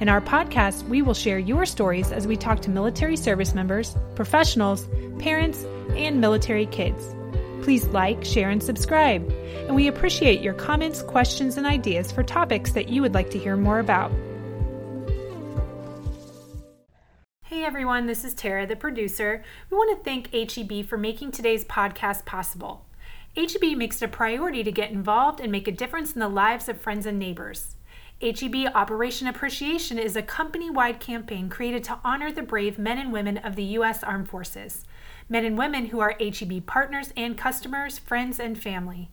[0.00, 3.94] In our podcast, we will share your stories as we talk to military service members,
[4.14, 7.14] professionals, parents, and military kids.
[7.62, 9.30] Please like, share, and subscribe.
[9.66, 13.38] And we appreciate your comments, questions, and ideas for topics that you would like to
[13.38, 14.10] hear more about.
[17.42, 19.44] Hey everyone, this is Tara, the producer.
[19.68, 22.86] We want to thank HEB for making today's podcast possible.
[23.36, 26.70] HEB makes it a priority to get involved and make a difference in the lives
[26.70, 27.76] of friends and neighbors.
[28.22, 33.10] HEB Operation Appreciation is a company wide campaign created to honor the brave men and
[33.10, 34.02] women of the U.S.
[34.04, 34.84] Armed Forces,
[35.30, 39.10] men and women who are HEB partners and customers, friends, and family.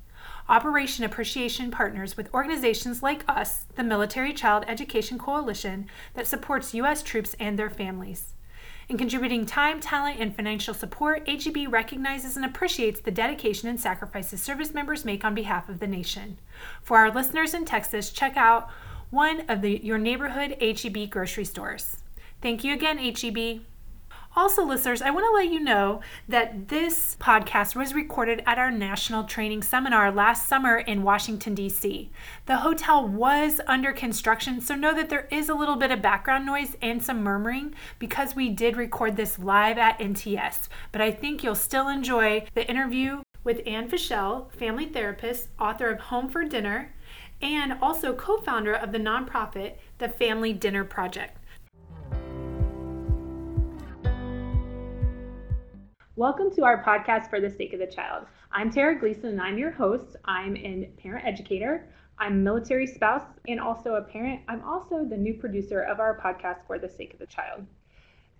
[0.50, 7.02] Operation Appreciation partners with organizations like us, the Military Child Education Coalition, that supports U.S.
[7.02, 8.34] troops and their families.
[8.90, 14.42] In contributing time, talent, and financial support, HEB recognizes and appreciates the dedication and sacrifices
[14.42, 16.38] service members make on behalf of the nation.
[16.82, 18.70] For our listeners in Texas, check out
[19.10, 21.98] one of the, your neighborhood HEB grocery stores.
[22.42, 23.62] Thank you again, HEB.
[24.38, 28.70] Also, listeners, I want to let you know that this podcast was recorded at our
[28.70, 32.12] national training seminar last summer in Washington, D.C.
[32.46, 36.46] The hotel was under construction, so know that there is a little bit of background
[36.46, 40.68] noise and some murmuring because we did record this live at NTS.
[40.92, 46.00] But I think you'll still enjoy the interview with Anne Fishel, family therapist, author of
[46.00, 46.94] Home for Dinner,
[47.42, 51.38] and also co founder of the nonprofit, the Family Dinner Project.
[56.16, 58.26] Welcome to our podcast for the sake of the child.
[58.52, 60.16] I'm Tara Gleason and I'm your host.
[60.26, 61.88] I'm a parent educator,
[62.18, 64.42] I'm a military spouse, and also a parent.
[64.48, 67.68] I'm also the new producer of our podcast for the sake of the child.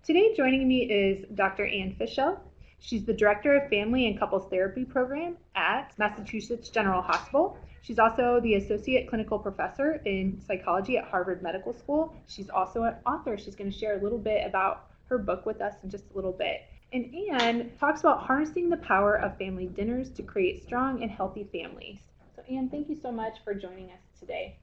[0.02, 1.66] Today, joining me is Dr.
[1.66, 2.40] Anne Fishel.
[2.80, 7.58] She's the director of family and couples therapy program at Massachusetts General Hospital.
[7.82, 12.14] She's also the associate clinical professor in psychology at Harvard Medical School.
[12.26, 13.38] She's also an author.
[13.38, 16.14] She's going to share a little bit about her book with us in just a
[16.14, 16.62] little bit.
[16.92, 21.48] And Anne talks about harnessing the power of family dinners to create strong and healthy
[21.52, 22.00] families.
[22.34, 24.56] So, Anne, thank you so much for joining us today.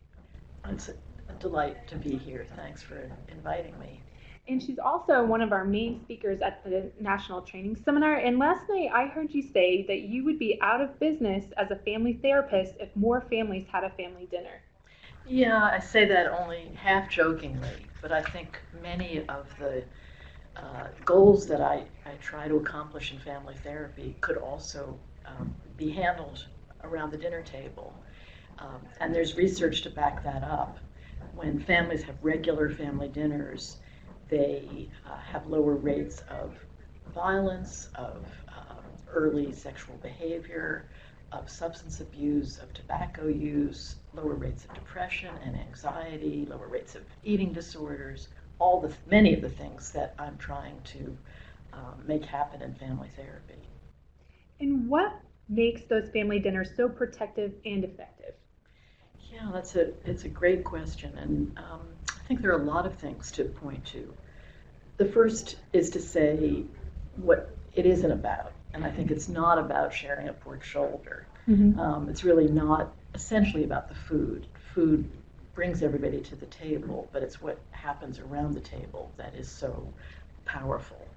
[0.68, 2.46] It's a delight to be here.
[2.56, 4.02] Thanks for inviting me.
[4.47, 8.16] And she's also one of our main speakers at the National Training Seminar.
[8.16, 11.72] And last night I heard you say that you would be out of business as
[11.72, 14.61] a family therapist if more families had a family dinner.
[15.25, 19.84] Yeah, I say that only half jokingly, but I think many of the
[20.55, 25.89] uh, goals that I, I try to accomplish in family therapy could also um, be
[25.89, 26.45] handled
[26.84, 27.94] around the dinner table.
[28.59, 30.79] Um, and there's research to back that up.
[31.34, 33.78] When families have regular family dinners,
[34.30, 36.56] they uh, have lower rates of
[37.13, 40.88] violence, of um, early sexual behavior,
[41.31, 47.03] of substance abuse, of tobacco use, lower rates of depression and anxiety, lower rates of
[47.24, 51.18] eating disorders, all the many of the things that I'm trying to
[51.74, 53.68] um, make happen in family therapy.
[54.59, 55.12] And what
[55.50, 58.34] makes those family dinners so protective and effective?
[59.31, 61.81] Yeah, that's a it's a great question, and um,
[62.25, 64.12] I think there are a lot of things to point to.
[64.97, 66.63] The first is to say
[67.18, 71.28] what it isn't about, and I think it's not about sharing a pork shoulder.
[71.47, 71.80] Mm-hmm.
[71.80, 74.47] Um, it's really not essentially about the food.
[74.74, 75.08] Food
[75.53, 79.88] brings everybody to the table, but it's what happens around the table that is so
[80.46, 81.08] powerful.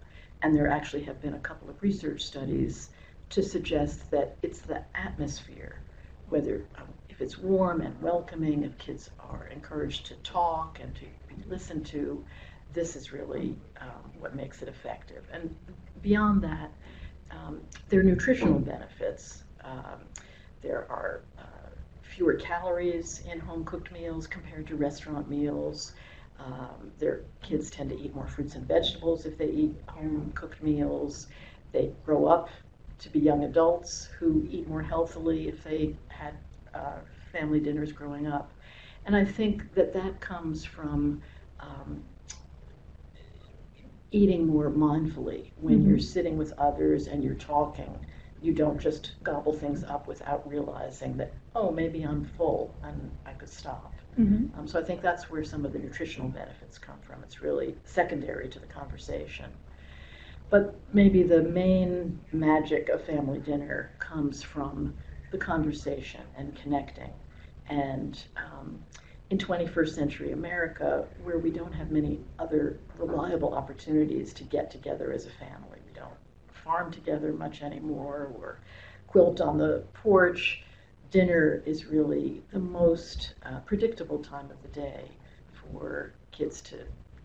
[0.42, 2.90] And there actually have been a couple of research studies
[3.30, 5.80] to suggest that it's the atmosphere,
[6.28, 6.84] whether um,
[7.18, 11.84] if it's warm and welcoming, if kids are encouraged to talk and to be listened
[11.84, 12.24] to,
[12.72, 15.24] this is really um, what makes it effective.
[15.32, 15.52] And
[16.00, 16.70] beyond that,
[17.32, 19.42] um, there are nutritional benefits.
[19.64, 19.98] Um,
[20.62, 21.70] there are uh,
[22.02, 25.94] fewer calories in home cooked meals compared to restaurant meals.
[26.38, 30.62] Um, their kids tend to eat more fruits and vegetables if they eat home cooked
[30.62, 31.26] meals.
[31.72, 32.48] They grow up
[33.00, 36.34] to be young adults who eat more healthily if they had
[36.78, 36.98] uh,
[37.32, 38.52] family dinners growing up.
[39.06, 41.22] And I think that that comes from
[41.60, 42.02] um,
[44.10, 45.88] eating more mindfully when mm-hmm.
[45.88, 47.92] you're sitting with others and you're talking.
[48.40, 53.32] You don't just gobble things up without realizing that, oh, maybe I'm full and I
[53.32, 53.92] could stop.
[54.18, 54.58] Mm-hmm.
[54.58, 57.22] Um, so I think that's where some of the nutritional benefits come from.
[57.24, 59.50] It's really secondary to the conversation.
[60.50, 64.94] but maybe the main magic of family dinner comes from
[65.30, 67.10] the conversation and connecting.
[67.68, 68.78] And um,
[69.30, 75.12] in 21st century America, where we don't have many other reliable opportunities to get together
[75.12, 76.14] as a family, we don't
[76.64, 78.58] farm together much anymore or
[79.06, 80.62] quilt on the porch.
[81.10, 85.04] Dinner is really the most uh, predictable time of the day
[85.72, 86.78] for kids to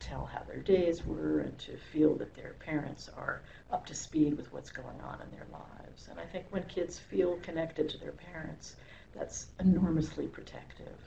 [0.03, 3.41] tell how their days were and to feel that their parents are
[3.71, 6.07] up to speed with what's going on in their lives.
[6.09, 8.75] And I think when kids feel connected to their parents,
[9.15, 10.97] that's enormously protective.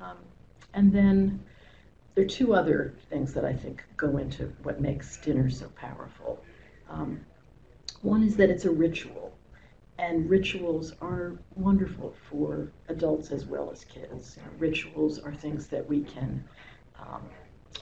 [0.00, 0.18] Um,
[0.74, 1.40] and then
[2.14, 6.44] there are two other things that I think go into what makes dinner so powerful.
[6.88, 7.20] Um,
[8.02, 9.32] one is that it's a ritual,
[9.98, 14.36] and rituals are wonderful for adults as well as kids.
[14.36, 16.44] You know, rituals are things that we can
[16.98, 17.22] um,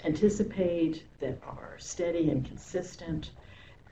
[0.05, 3.31] anticipate, that are steady and consistent.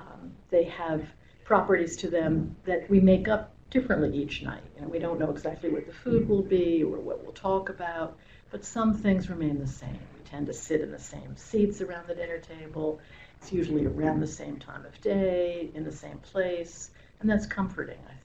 [0.01, 1.07] Um, they have
[1.45, 4.63] properties to them that we make up differently each night.
[4.79, 8.17] And we don't know exactly what the food will be or what we'll talk about,
[8.51, 9.99] but some things remain the same.
[10.17, 13.01] We tend to sit in the same seats around the dinner table.
[13.41, 17.99] It's usually around the same time of day, in the same place, and that's comforting,
[18.07, 18.24] I think.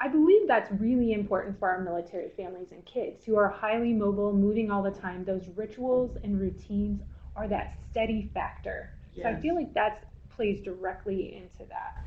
[0.00, 4.32] I believe that's really important for our military families and kids who are highly mobile,
[4.32, 5.24] moving all the time.
[5.24, 7.02] Those rituals and routines
[7.36, 8.90] are that steady factor.
[9.14, 9.24] Yes.
[9.24, 10.04] So I feel like that
[10.34, 12.02] plays directly into that.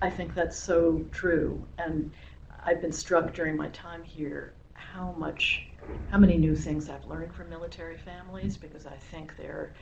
[0.00, 1.66] I think that's so true.
[1.78, 2.12] And
[2.64, 5.66] I've been struck during my time here how much,
[6.10, 9.72] how many new things I've learned from military families because I think they're,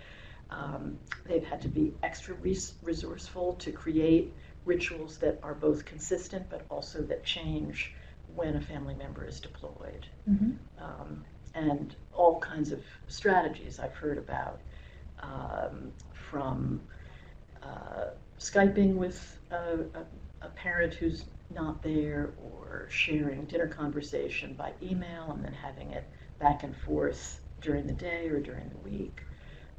[0.50, 4.34] um, they've had to be extra res- resourceful to create
[4.64, 7.92] rituals that are both consistent but also that change
[8.34, 10.06] when a family member is deployed.
[10.28, 10.52] Mm-hmm.
[10.82, 11.24] Um,
[11.54, 14.60] and all kinds of strategies I've heard about
[15.20, 16.80] um, from
[17.62, 21.24] uh, Skyping with a, a, a, parent who's
[21.54, 26.04] not there or sharing dinner conversation by email and then having it
[26.38, 29.20] back and forth during the day or during the week.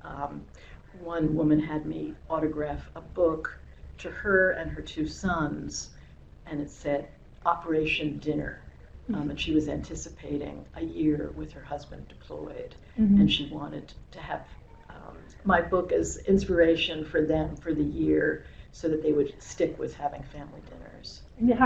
[0.04, 0.44] Um,
[1.00, 3.58] one woman had me autograph a book
[4.02, 5.92] to her and her two sons,
[6.46, 7.08] and it said
[7.46, 8.62] Operation Dinner.
[9.14, 13.20] Um, and she was anticipating a year with her husband deployed, mm-hmm.
[13.20, 14.46] and she wanted to have
[14.90, 19.78] um, my book as inspiration for them for the year so that they would stick
[19.78, 21.24] with having family dinners.
[21.40, 21.60] It,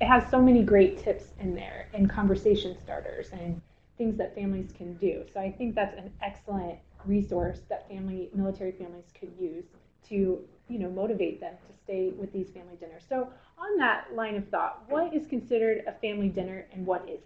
[0.00, 3.60] it has so many great tips in there and conversation starters and
[3.96, 5.24] things that families can do.
[5.32, 9.64] So I think that's an excellent resource that family military families could use
[10.08, 10.40] to
[10.72, 13.02] you know motivate them to stay with these family dinners.
[13.08, 13.28] So
[13.58, 17.20] on that line of thought, what is considered a family dinner and what isn't?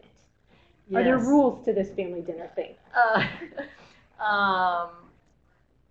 [0.89, 1.01] Yes.
[1.01, 2.75] Are there rules to this family dinner thing?
[2.95, 4.91] Uh, um,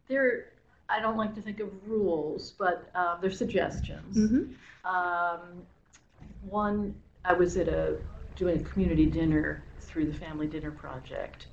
[0.08, 0.48] there
[0.90, 4.18] I don't like to think of rules, but uh, they're suggestions.
[4.18, 4.88] Mm-hmm.
[4.88, 5.64] Um,
[6.48, 7.98] one, I was at a
[8.36, 11.48] doing a community dinner through the Family Dinner Project,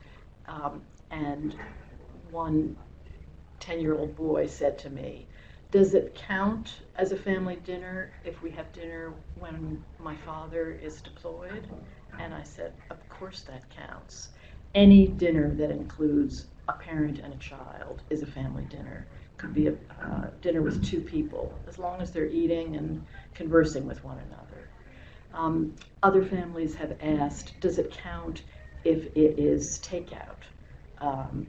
[0.47, 1.55] um, and
[2.31, 2.77] one
[3.61, 5.27] 10 year old boy said to me,
[5.73, 11.01] Does it count as a family dinner if we have dinner when my father is
[11.01, 11.67] deployed?
[12.21, 14.29] And I said, Of course that counts.
[14.75, 19.07] Any dinner that includes a parent and a child is a family dinner
[19.39, 23.03] could be a uh, dinner with two people, as long as they're eating and
[23.35, 24.69] conversing with one another.
[25.33, 28.43] Um, other families have asked, does it count
[28.85, 30.43] if it is takeout?
[30.99, 31.47] Um,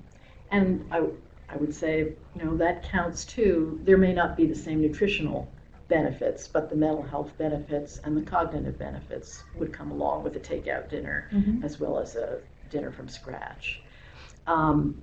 [0.49, 1.01] and I,
[1.53, 3.79] I would say, you know, that counts too.
[3.83, 5.51] There may not be the same nutritional
[5.87, 10.39] benefits, but the mental health benefits and the cognitive benefits would come along with a
[10.39, 11.63] takeout dinner mm-hmm.
[11.63, 12.39] as well as a
[12.71, 13.81] dinner from scratch.
[14.47, 15.01] Um,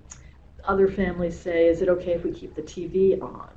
[0.64, 3.50] other families say, is it okay if we keep the TV on?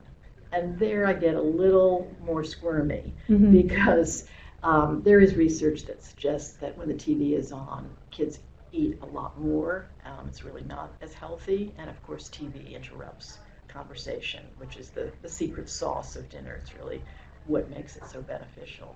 [0.51, 3.51] And there I get a little more squirmy mm-hmm.
[3.51, 4.25] because
[4.61, 8.39] um, there is research that suggests that when the TV is on, kids
[8.73, 9.85] eat a lot more.
[10.05, 11.71] Um, it's really not as healthy.
[11.77, 13.37] And of course, TV interrupts
[13.67, 16.59] conversation, which is the, the secret sauce of dinner.
[16.61, 17.01] It's really
[17.45, 18.95] what makes it so beneficial.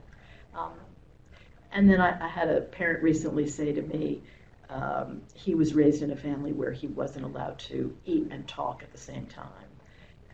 [0.55, 0.73] Um,
[1.71, 4.21] and then I, I, had a parent recently say to me,
[4.69, 8.83] um, he was raised in a family where he wasn't allowed to eat and talk
[8.83, 9.51] at the same time.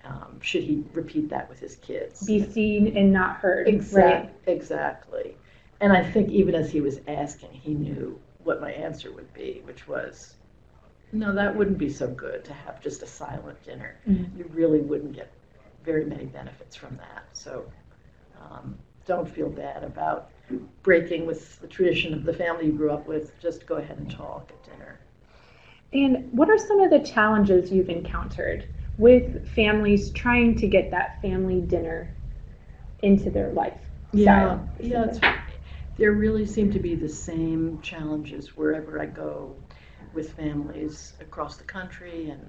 [0.06, 2.26] Um, should he repeat that with his kids?
[2.26, 3.68] Be seen and not heard.
[3.68, 4.12] Exactly.
[4.12, 4.34] Right?
[4.48, 5.38] Exactly.
[5.80, 9.62] And I think even as he was asking, he knew what my answer would be,
[9.64, 10.36] which was,
[11.12, 13.96] no, that wouldn't be so good to have just a silent dinner.
[14.08, 14.38] Mm-hmm.
[14.38, 15.32] You really wouldn't get
[15.86, 17.26] very many benefits from that.
[17.34, 17.66] So
[18.42, 20.30] um, don't feel bad about
[20.82, 24.10] breaking with the tradition of the family you grew up with, just go ahead and
[24.10, 25.00] talk at dinner.
[25.94, 31.22] And what are some of the challenges you've encountered with families trying to get that
[31.22, 32.14] family dinner
[33.02, 33.80] into their life.
[34.14, 35.06] Yeah, yeah.
[35.06, 35.20] It's,
[36.04, 39.56] there really seem to be the same challenges wherever I go
[40.14, 42.46] with families across the country and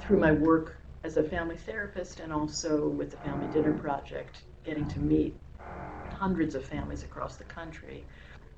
[0.00, 4.88] through my work as a family therapist and also with the Family Dinner Project, getting
[4.88, 5.38] to meet
[6.14, 8.06] hundreds of families across the country.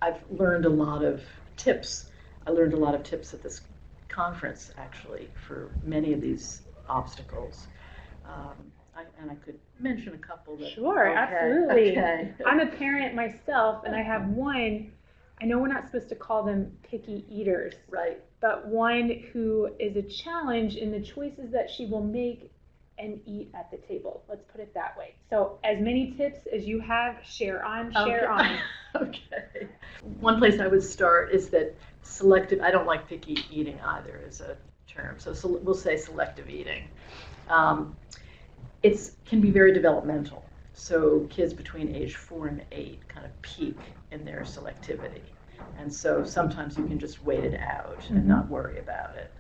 [0.01, 1.25] I've learned a lot of
[1.57, 2.13] tips.
[2.47, 3.63] I learned a lot of tips at this
[4.09, 7.67] conference, actually, for many of these obstacles.
[8.25, 8.55] Um,
[8.95, 10.73] I, and I could mention a couple that.
[10.73, 11.91] Sure, okay, absolutely.
[11.99, 12.33] Okay.
[12.47, 14.93] I'm a parent myself, and I have one.
[15.41, 18.21] I know we're not supposed to call them picky eaters, Right.
[18.41, 22.51] but one who is a challenge in the choices that she will make
[22.99, 24.23] and eat at the table.
[24.29, 25.15] Let's put it that way.
[25.31, 28.59] So, as many tips as you have, share on, share okay.
[28.95, 29.03] on.
[29.09, 29.69] okay.
[30.21, 34.41] One place I would start is that selective, I don't like picky eating either as
[34.41, 34.57] a
[34.87, 36.85] term, so, so we'll say selective eating.
[37.49, 37.97] Um,
[38.83, 40.45] it can be very developmental.
[40.73, 43.79] So kids between age four and eight kind of peak
[44.11, 45.23] in their selectivity.
[45.79, 49.33] And so sometimes you can just wait it out and not worry about it.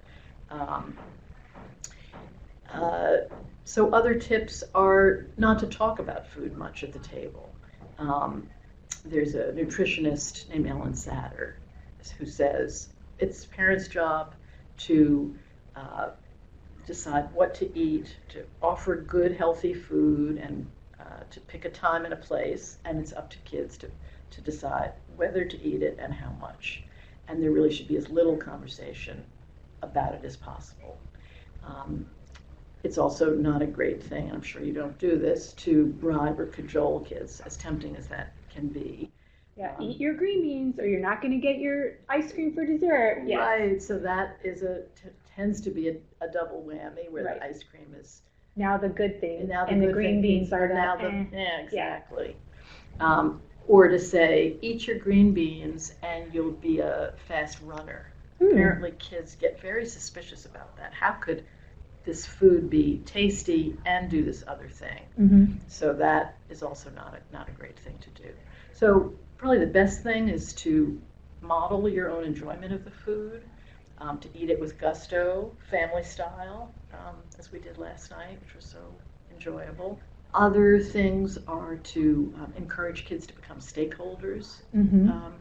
[0.50, 0.96] Um,
[2.72, 3.16] uh,
[3.64, 7.50] so other tips are not to talk about food much at the table.
[7.98, 8.48] Um,
[9.04, 11.54] there's a nutritionist named Ellen Satter
[12.18, 14.34] who says it's parents' job
[14.78, 15.34] to
[15.76, 16.10] uh,
[16.86, 20.66] decide what to eat, to offer good, healthy food, and
[20.98, 23.90] uh, to pick a time and a place, and it's up to kids to,
[24.30, 26.82] to decide whether to eat it and how much.
[27.28, 29.24] And there really should be as little conversation
[29.82, 30.98] about it as possible.
[31.64, 32.06] Um,
[32.82, 36.40] it's also not a great thing, and I'm sure you don't do this, to bribe
[36.40, 39.10] or cajole kids, as tempting as that can be.
[39.56, 42.54] Yeah, Um, eat your green beans, or you're not going to get your ice cream
[42.54, 43.24] for dessert.
[43.26, 43.38] Yes.
[43.38, 45.10] Right, so that is a t-
[45.40, 47.40] tends to be a, a double whammy where Right.
[47.40, 48.22] the ice cream is
[48.56, 50.74] Now the good thing, and now the and the good green thing beans are the,
[50.74, 51.24] now the eh.
[51.32, 52.36] yeah exactly.
[52.98, 58.06] Um, or to say eat your green beans and you'll be a fast runner.
[58.38, 58.46] Hmm.
[58.46, 60.92] Apparently, kids get very suspicious about that.
[60.92, 61.44] How could
[62.04, 65.02] this food be tasty and do this other thing?
[65.18, 65.58] Mhm.
[65.68, 68.28] So that is also not a, not a great thing to do.
[68.72, 71.00] So probably the best thing is to
[71.40, 73.42] model your own enjoyment of the food,
[74.00, 78.54] um, to eat it with gusto, family style, um, as we did last night, which
[78.54, 78.78] was so
[79.30, 80.00] enjoyable.
[80.34, 85.08] Other things are to um, encourage kids to become stakeholders Mhm.
[85.10, 85.34] um,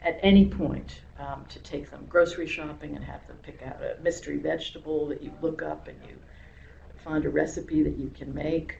[0.00, 4.00] at any point um, to take them grocery shopping and have them pick out a
[4.02, 6.16] mystery vegetable that you look up and you
[6.96, 8.78] find a recipe that you can make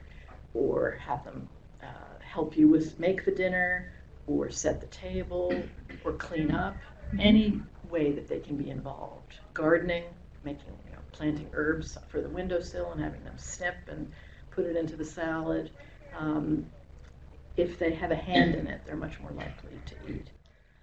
[0.53, 1.49] or have them
[1.81, 1.85] uh,
[2.21, 3.91] help you with make the dinner
[4.27, 5.69] or set the table
[6.03, 6.81] or clean up
[7.19, 10.03] any way that they can be involved gardening
[10.43, 14.11] making you know planting herbs for the windowsill and having them snip and
[14.51, 15.71] put it into the salad
[16.13, 16.65] um,
[17.57, 20.31] if they have a hand in it they're much more likely to eat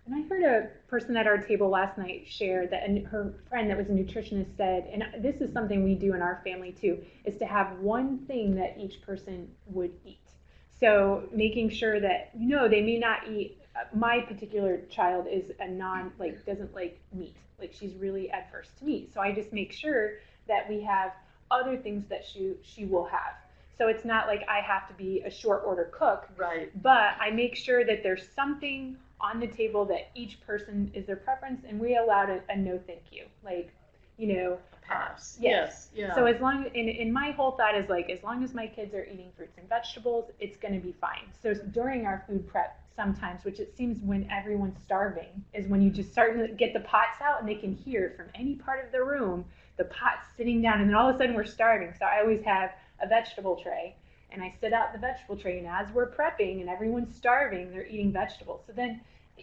[0.07, 3.71] And I heard a person at our table last night share that and her friend
[3.71, 7.05] that was a nutritionist said, and this is something we do in our family too,
[7.25, 10.31] is to have one thing that each person would eat.
[10.71, 13.59] So making sure that you know they may not eat.
[13.79, 17.37] Uh, My particular child is a non like doesn't like meat.
[17.59, 19.13] Like she's really adverse to meat.
[19.15, 20.15] So I just make sure
[20.49, 21.13] that we have
[21.51, 23.35] other things that she she will have.
[23.79, 27.31] So it's not like I have to be a short order cook right but I
[27.31, 31.81] make sure that there's something on the table that each person is their preference, and
[31.81, 33.25] we allowed a, a no thank you.
[33.45, 33.73] Like,
[34.19, 35.89] you know, pass yes.
[35.95, 38.55] yes yeah so as long in and my whole thought is like, as long as
[38.55, 41.29] my kids are eating fruits and vegetables, it's going to be fine.
[41.43, 45.91] So during our food prep, sometimes, which it seems when everyone's starving, is when you
[45.91, 48.91] just start to get the pots out and they can hear from any part of
[48.93, 49.45] the room
[49.77, 51.93] the pots sitting down, and then all of a sudden we're starving.
[51.99, 53.95] So I always have a vegetable tray
[54.31, 55.59] and I set out the vegetable tray.
[55.59, 58.63] And as we're prepping and everyone's starving, they're eating vegetables.
[58.67, 59.01] So then,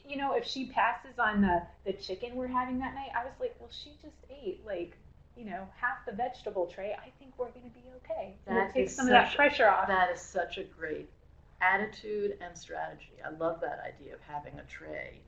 [0.07, 3.33] you know, if she passes on the the chicken we're having that night, I was
[3.39, 4.97] like, well, she just ate like,
[5.37, 6.93] you know, half the vegetable tray.
[6.93, 8.35] I think we're going to be okay.
[8.47, 9.87] That takes is some of that pressure off.
[9.87, 11.09] That is such a great
[11.63, 13.13] attitude and strategy.
[13.25, 15.19] I love that idea of having a tray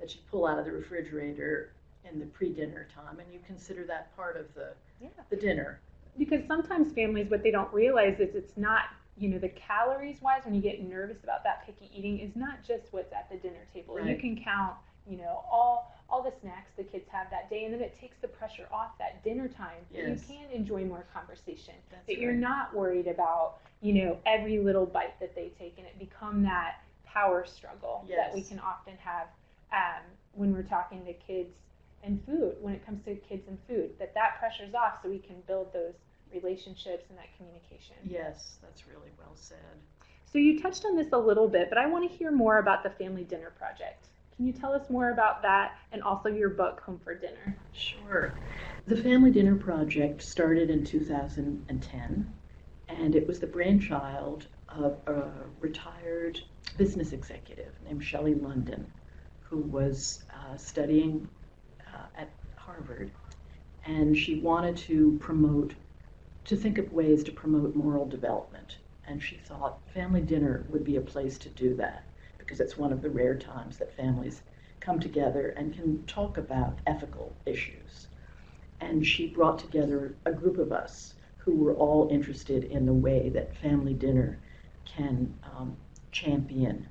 [0.00, 1.72] that you pull out of the refrigerator
[2.10, 5.08] in the pre-dinner time, and you consider that part of the Yeah.
[5.30, 5.80] the dinner.
[6.18, 8.84] because sometimes families what they don't realize is it's not
[9.16, 12.62] you know the calories wise when you get nervous about that picky eating is not
[12.62, 14.76] just what's at the dinner table you can count
[15.08, 18.16] you know all all the snacks the kids have that day and then it takes
[18.20, 20.28] the pressure off that dinner time Yes.
[20.28, 24.86] you can enjoy more conversation That's that you're not worried about you know every little
[24.86, 29.26] bite that they take and it become that power struggle that we can often have
[29.72, 31.54] um, when we're talking to kids
[32.02, 35.18] and food when it comes to kids and food that that pressure's off so we
[35.18, 35.94] can build those
[36.32, 39.58] relationships and that communication Yes, that's really well said.
[40.24, 42.82] So you touched on this a little bit, but I want to hear more about
[42.82, 44.08] the Family Dinner Project.
[44.36, 47.56] Can you tell us more about that and also your book, Home for Dinner?
[47.72, 48.34] Sure.
[48.86, 52.32] The Family Dinner Project started in 2010,
[52.88, 56.40] and it was the brainchild of a retired
[56.78, 58.86] business executive named Shelley London,
[59.40, 61.28] who was uh, studying
[61.94, 63.10] uh, at Harvard,
[63.84, 65.74] and she wanted to promote,
[66.46, 68.78] to think of ways to promote moral development.
[69.06, 72.04] And she thought family dinner would be a place to do that
[72.44, 74.42] because it's one of the rare times that families
[74.80, 78.08] come together and can talk about ethical issues.
[78.80, 83.28] And she brought together a group of us who were all interested in the way
[83.28, 84.38] that family dinner
[84.84, 85.76] can um,
[86.10, 86.88] champion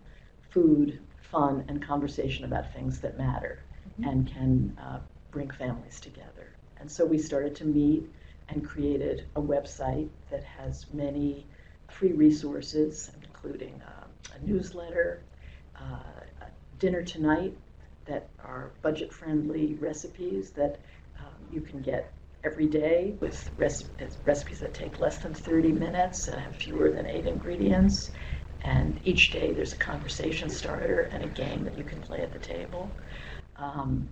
[0.50, 3.60] food, fun, and conversation about things that matter
[4.00, 4.10] mm-hmm.
[4.10, 5.00] and can uh,
[5.32, 6.54] bring families together.
[6.80, 8.10] And so we started to meet
[8.50, 11.46] and created a website that has many
[11.88, 14.06] free resources, including uh,
[14.36, 15.22] a newsletter,
[15.82, 16.46] uh,
[16.80, 17.56] dinner tonight
[18.06, 20.80] that are budget friendly recipes that
[21.20, 22.12] um, you can get
[22.44, 23.52] every day with
[24.26, 28.12] recipes that take less than 30 minutes and have fewer than eight ingredients.
[28.64, 32.32] And each day there's a conversation starter and a game that you can play at
[32.34, 32.90] the table.
[33.58, 34.10] Um,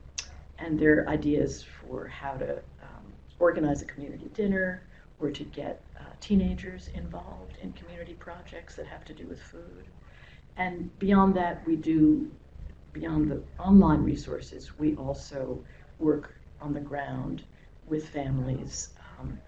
[0.59, 3.05] and there are ideas for how to um,
[3.39, 4.81] organize a community dinner
[5.19, 9.85] or to get uh, teenagers involved in community projects that have to do with food.
[10.59, 12.31] And beyond that, we do,
[12.93, 15.65] beyond the online resources, we also
[15.99, 17.45] work on the ground
[17.87, 18.93] with families.
[19.19, 19.39] Um,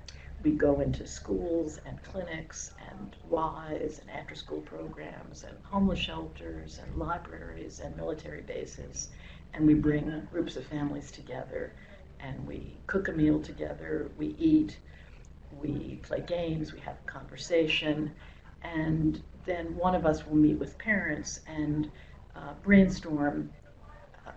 [0.43, 6.79] we go into schools and clinics and Ys and after school programs and homeless shelters
[6.79, 9.09] and libraries and military bases.
[9.53, 11.75] And we bring groups of families together
[12.21, 14.79] and we cook a meal together, we eat,
[15.51, 18.15] we play games, we have a conversation,
[18.63, 21.91] and then one of us will meet with parents and
[22.35, 23.51] uh, brainstorm
[24.25, 24.31] uh,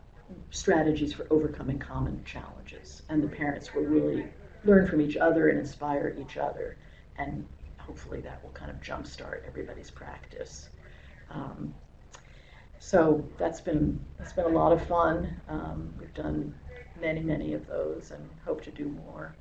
[0.50, 3.02] strategies for overcoming common challenges.
[3.08, 4.26] And the parents will really
[4.64, 6.76] learn from each other and inspire each other.
[7.16, 7.46] And
[7.78, 10.70] hopefully that will kind of jumpstart everybody's practice.
[11.30, 11.74] Um,
[12.78, 15.40] so that's been that's been a lot of fun.
[15.48, 16.54] Um, we've done
[17.00, 19.34] many many of those and hope to do more.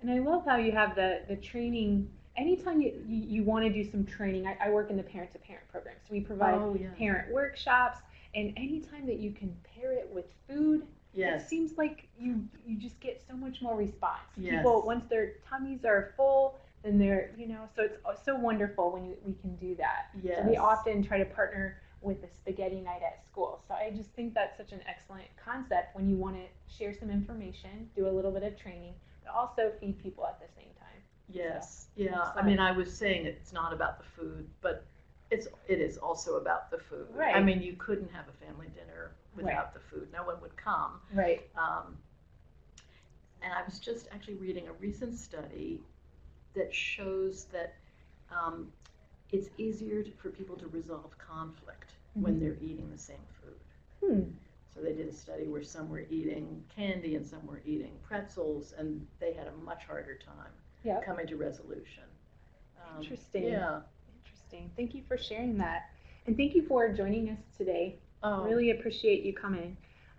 [0.00, 2.08] And I love how you have the the training.
[2.36, 5.32] Anytime you, you, you want to do some training, I, I work in the parent
[5.32, 6.88] to parent program, so we provide oh, yeah.
[6.98, 7.98] parent workshops.
[8.34, 11.44] And anytime that you can pair it with food, Yes.
[11.44, 14.20] It seems like you you just get so much more response.
[14.36, 14.56] Yes.
[14.56, 19.06] People once their tummies are full, then they're you know so it's so wonderful when
[19.06, 20.08] you, we can do that.
[20.22, 20.40] Yes.
[20.42, 23.62] So we often try to partner with the spaghetti night at school.
[23.66, 27.10] So I just think that's such an excellent concept when you want to share some
[27.10, 28.94] information, do a little bit of training,
[29.24, 30.75] but also feed people at the same time.
[31.28, 31.86] Yes.
[31.96, 32.30] Yeah.
[32.34, 34.84] I mean, I was saying it's not about the food, but
[35.30, 37.06] it's it is also about the food.
[37.12, 37.34] Right.
[37.34, 39.74] I mean, you couldn't have a family dinner without right.
[39.74, 40.08] the food.
[40.12, 41.00] No one would come.
[41.12, 41.48] Right.
[41.56, 41.96] Um,
[43.42, 45.80] and I was just actually reading a recent study
[46.54, 47.74] that shows that
[48.30, 48.72] um,
[49.30, 52.22] it's easier to, for people to resolve conflict mm-hmm.
[52.22, 54.08] when they're eating the same food.
[54.08, 54.30] Hmm.
[54.74, 58.74] So they did a study where some were eating candy and some were eating pretzels,
[58.76, 60.52] and they had a much harder time
[60.86, 61.04] yep.
[61.04, 62.04] coming to resolution.
[62.80, 63.44] Um, Interesting.
[63.44, 63.80] Yeah.
[64.24, 64.70] Interesting.
[64.76, 65.90] Thank you for sharing that.
[66.26, 67.98] And thank you for joining us today.
[68.22, 68.44] Oh.
[68.44, 69.76] Really appreciate you coming.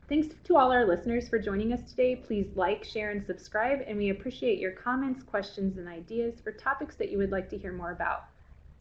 [0.07, 2.15] Thanks to all our listeners for joining us today.
[2.15, 6.95] Please like, share, and subscribe, and we appreciate your comments, questions, and ideas for topics
[6.95, 8.25] that you would like to hear more about.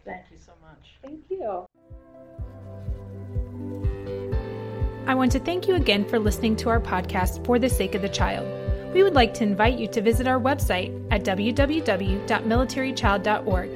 [0.05, 0.95] Thank you so much.
[1.03, 1.67] Thank you.
[5.09, 8.03] I want to thank you again for listening to our podcast, For the Sake of
[8.03, 8.47] the Child.
[8.97, 13.71] We would like to invite you to visit our website at www.militarychild.org.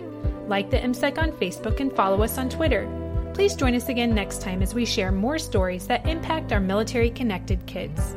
[0.48, 2.88] Like the MCEC on Facebook and follow us on Twitter.
[3.34, 7.10] Please join us again next time as we share more stories that impact our military
[7.10, 8.16] connected kids.